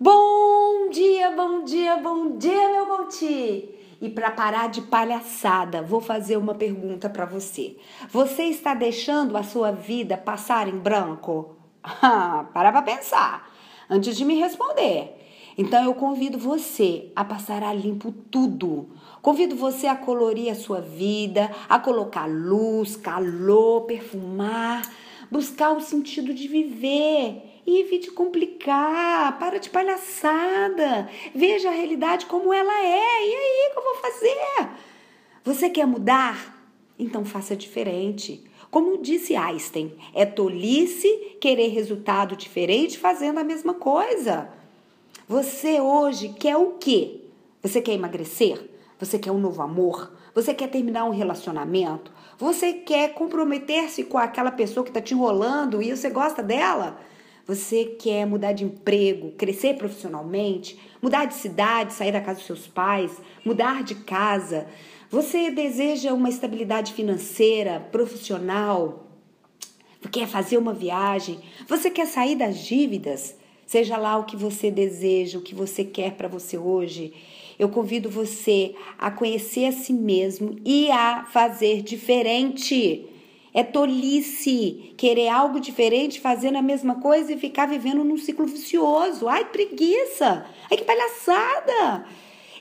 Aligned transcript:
Bom 0.00 0.90
dia, 0.90 1.32
bom 1.32 1.64
dia, 1.64 1.96
bom 1.96 2.36
dia, 2.36 2.70
meu 2.70 2.86
Gouti! 2.86 3.68
E 4.00 4.08
para 4.08 4.30
parar 4.30 4.68
de 4.68 4.80
palhaçada, 4.82 5.82
vou 5.82 6.00
fazer 6.00 6.36
uma 6.36 6.54
pergunta 6.54 7.10
para 7.10 7.26
você. 7.26 7.76
Você 8.08 8.44
está 8.44 8.74
deixando 8.74 9.36
a 9.36 9.42
sua 9.42 9.72
vida 9.72 10.16
passar 10.16 10.68
em 10.68 10.78
branco? 10.78 11.56
Ah, 11.82 12.46
para 12.54 12.70
para 12.70 12.82
pensar 12.82 13.50
antes 13.90 14.16
de 14.16 14.24
me 14.24 14.36
responder. 14.36 15.16
Então 15.58 15.82
eu 15.82 15.92
convido 15.94 16.38
você 16.38 17.10
a 17.16 17.24
passar 17.24 17.64
a 17.64 17.74
limpo 17.74 18.12
tudo. 18.12 18.90
Convido 19.20 19.56
você 19.56 19.88
a 19.88 19.96
colorir 19.96 20.48
a 20.48 20.54
sua 20.54 20.80
vida, 20.80 21.50
a 21.68 21.80
colocar 21.80 22.26
luz, 22.26 22.94
calor, 22.94 23.80
perfumar, 23.80 24.80
buscar 25.28 25.72
o 25.72 25.80
sentido 25.80 26.32
de 26.32 26.46
viver 26.46 27.47
e 27.68 27.82
evite 27.82 28.10
complicar, 28.10 29.38
para 29.38 29.60
de 29.60 29.68
palhaçada. 29.68 31.06
Veja 31.34 31.68
a 31.68 31.72
realidade 31.72 32.24
como 32.24 32.50
ela 32.50 32.72
é. 32.80 33.26
E 33.26 33.34
aí, 33.34 33.68
o 33.68 33.72
que 33.72 33.78
eu 33.78 33.84
vou 33.84 33.94
fazer? 33.96 34.70
Você 35.44 35.68
quer 35.68 35.86
mudar? 35.86 36.66
Então 36.98 37.26
faça 37.26 37.54
diferente. 37.54 38.42
Como 38.70 39.02
disse 39.02 39.36
Einstein, 39.36 39.92
é 40.14 40.24
tolice 40.24 41.36
querer 41.42 41.68
resultado 41.68 42.34
diferente 42.36 42.98
fazendo 42.98 43.36
a 43.38 43.44
mesma 43.44 43.74
coisa. 43.74 44.48
Você 45.28 45.78
hoje 45.78 46.30
quer 46.40 46.56
o 46.56 46.78
quê? 46.80 47.20
Você 47.62 47.82
quer 47.82 47.92
emagrecer? 47.92 48.66
Você 48.98 49.18
quer 49.18 49.30
um 49.30 49.38
novo 49.38 49.60
amor? 49.60 50.10
Você 50.34 50.54
quer 50.54 50.70
terminar 50.70 51.04
um 51.04 51.10
relacionamento? 51.10 52.10
Você 52.38 52.72
quer 52.72 53.12
comprometer-se 53.12 54.04
com 54.04 54.16
aquela 54.16 54.50
pessoa 54.50 54.84
que 54.84 54.90
está 54.90 55.02
te 55.02 55.12
enrolando 55.12 55.82
e 55.82 55.94
você 55.94 56.08
gosta 56.08 56.42
dela? 56.42 56.98
Você 57.48 57.86
quer 57.86 58.26
mudar 58.26 58.52
de 58.52 58.62
emprego, 58.62 59.32
crescer 59.32 59.74
profissionalmente, 59.78 60.78
mudar 61.00 61.24
de 61.24 61.32
cidade, 61.32 61.94
sair 61.94 62.12
da 62.12 62.20
casa 62.20 62.36
dos 62.36 62.46
seus 62.46 62.66
pais, 62.66 63.10
mudar 63.42 63.82
de 63.82 63.94
casa. 63.94 64.66
Você 65.10 65.50
deseja 65.50 66.12
uma 66.12 66.28
estabilidade 66.28 66.92
financeira, 66.92 67.80
profissional. 67.90 69.06
Quer 70.12 70.28
fazer 70.28 70.58
uma 70.58 70.74
viagem. 70.74 71.40
Você 71.66 71.88
quer 71.88 72.06
sair 72.06 72.36
das 72.36 72.58
dívidas. 72.58 73.34
Seja 73.66 73.96
lá 73.96 74.18
o 74.18 74.24
que 74.24 74.36
você 74.36 74.70
deseja, 74.70 75.38
o 75.38 75.42
que 75.42 75.54
você 75.54 75.82
quer 75.82 76.16
para 76.16 76.28
você 76.28 76.58
hoje. 76.58 77.14
Eu 77.58 77.70
convido 77.70 78.10
você 78.10 78.74
a 78.98 79.10
conhecer 79.10 79.64
a 79.64 79.72
si 79.72 79.94
mesmo 79.94 80.54
e 80.66 80.90
a 80.90 81.24
fazer 81.24 81.80
diferente. 81.80 83.08
É 83.58 83.64
tolice 83.64 84.94
querer 84.96 85.30
algo 85.30 85.58
diferente, 85.58 86.20
fazendo 86.20 86.58
a 86.58 86.62
mesma 86.62 87.00
coisa 87.00 87.32
e 87.32 87.36
ficar 87.36 87.66
vivendo 87.66 88.04
num 88.04 88.16
ciclo 88.16 88.46
vicioso. 88.46 89.26
Ai, 89.26 89.46
preguiça! 89.46 90.46
Ai, 90.70 90.76
que 90.76 90.84
palhaçada! 90.84 92.06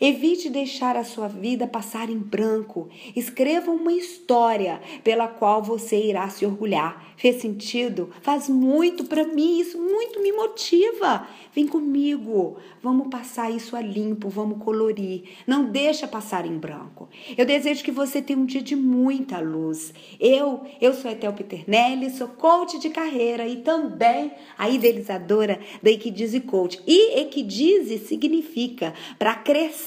Evite 0.00 0.50
deixar 0.50 0.96
a 0.96 1.04
sua 1.04 1.28
vida 1.28 1.66
passar 1.66 2.10
em 2.10 2.18
branco. 2.18 2.88
Escreva 3.14 3.70
uma 3.70 3.92
história 3.92 4.80
pela 5.02 5.26
qual 5.26 5.62
você 5.62 5.96
irá 5.96 6.28
se 6.28 6.44
orgulhar. 6.44 7.14
Fez 7.16 7.40
sentido? 7.40 8.10
Faz 8.20 8.48
muito 8.48 9.04
para 9.04 9.26
mim, 9.26 9.58
isso 9.58 9.78
muito 9.78 10.20
me 10.20 10.32
motiva. 10.32 11.26
Vem 11.54 11.66
comigo. 11.66 12.58
Vamos 12.82 13.08
passar 13.08 13.50
isso 13.50 13.74
a 13.74 13.80
limpo, 13.80 14.28
vamos 14.28 14.62
colorir. 14.62 15.22
Não 15.46 15.64
deixa 15.64 16.06
passar 16.06 16.44
em 16.44 16.58
branco. 16.58 17.08
Eu 17.36 17.46
desejo 17.46 17.82
que 17.82 17.90
você 17.90 18.20
tenha 18.20 18.38
um 18.38 18.44
dia 18.44 18.60
de 18.60 18.76
muita 18.76 19.40
luz. 19.40 19.94
Eu, 20.20 20.62
eu 20.80 20.92
sou 20.92 21.10
Etel 21.10 21.32
Peternelli, 21.32 22.10
sou 22.10 22.28
coach 22.28 22.78
de 22.78 22.90
carreira 22.90 23.46
e 23.48 23.56
também 23.56 24.32
a 24.58 24.68
idealizadora 24.68 25.58
da 25.82 25.90
Equidize 25.90 26.40
Coach. 26.40 26.80
E 26.86 27.18
Equidize 27.20 27.98
significa 27.98 28.92
para 29.18 29.34
crescer 29.34 29.85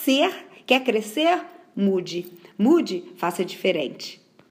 Quer 0.66 0.84
crescer? 0.84 1.46
Mude. 1.76 2.26
Mude, 2.58 3.04
faça 3.18 3.44
diferente. 3.44 4.22